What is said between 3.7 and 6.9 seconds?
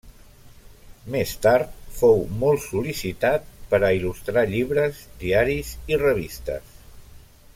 per a il·lustrar llibres, diaris i revistes.